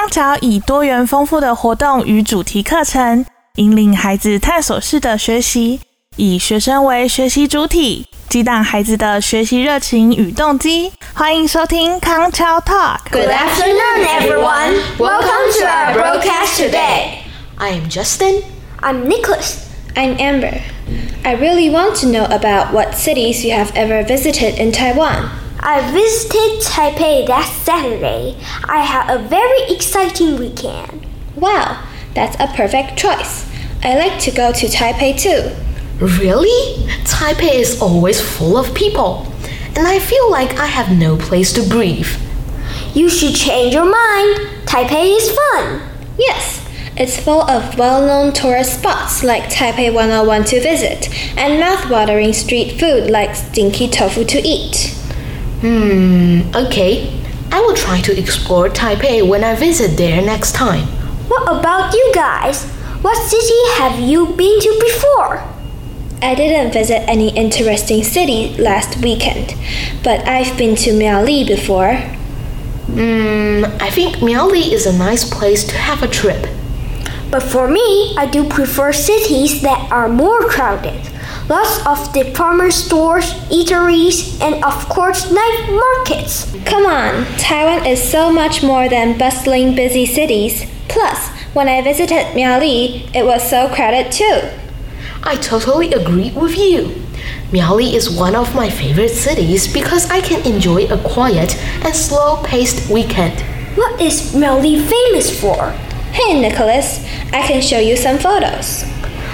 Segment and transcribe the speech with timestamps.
[0.00, 3.24] 康桥以多元丰富的活动与主题课程，
[3.56, 5.80] 引领孩子探索式的学习，
[6.16, 10.92] 以学生为学习主体，激荡孩子的学习热情与动机。
[11.14, 12.98] 欢迎收听康桥 Talk。
[13.10, 14.76] Good afternoon, everyone.
[14.98, 17.18] Welcome to our broadcast today.
[17.56, 18.42] I am Justin.
[18.80, 19.58] I'm Nicholas.
[19.94, 20.60] I'm Amber.
[21.24, 25.30] I really want to know about what cities you have ever visited in Taiwan.
[25.63, 28.35] I visited Taipei last Saturday.
[28.63, 31.05] I had a very exciting weekend.
[31.35, 33.47] Wow, that's a perfect choice.
[33.83, 35.55] I like to go to Taipei too.
[36.03, 36.83] Really?
[37.05, 39.31] Taipei is always full of people,
[39.75, 42.09] and I feel like I have no place to breathe.
[42.95, 44.65] You should change your mind.
[44.65, 45.87] Taipei is fun.
[46.17, 51.07] Yes, it's full of well known tourist spots like Taipei 101 to visit
[51.37, 54.97] and mouth-watering street food like stinky tofu to eat.
[55.61, 57.21] Hmm, okay.
[57.51, 60.87] I will try to explore Taipei when I visit there next time.
[61.27, 62.65] What about you guys?
[63.03, 65.43] What city have you been to before?
[66.23, 69.55] I didn't visit any interesting city last weekend,
[70.03, 71.95] but I've been to Miaoli before.
[71.95, 76.47] Hmm, I think Miaoli is a nice place to have a trip.
[77.29, 81.10] But for me, I do prefer cities that are more crowded.
[81.51, 86.49] Lots of department stores, eateries, and of course, night markets.
[86.63, 90.65] Come on, Taiwan is so much more than bustling, busy cities.
[90.87, 94.47] Plus, when I visited Miaoli, it was so crowded too.
[95.23, 97.03] I totally agree with you.
[97.51, 102.41] Miaoli is one of my favorite cities because I can enjoy a quiet and slow
[102.45, 103.41] paced weekend.
[103.75, 105.71] What is Miaoli famous for?
[106.13, 108.85] Hey, Nicholas, I can show you some photos.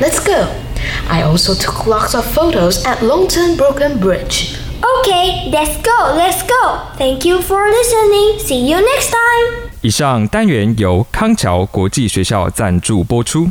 [0.00, 0.64] Let's go.
[1.08, 4.56] I also took lots of photos at Longton Broken Bridge.
[4.80, 6.80] Okay, let's go, let's go.
[6.96, 8.38] Thank you for listening.
[8.38, 9.70] See you next time.
[9.80, 13.48] 以上单元由康桥国际学校赞助播出，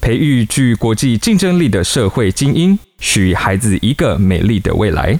[0.00, 5.18] 培育具国际竞争力的社会精英，许孩子一个美丽的未来。